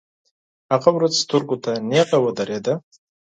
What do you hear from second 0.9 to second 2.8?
ورځ سترګو ته نیغه ودرېده.